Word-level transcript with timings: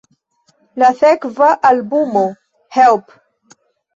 La 0.83 0.87
sekva 1.01 1.49
albumo 1.69 2.25
"Help! 2.79 3.13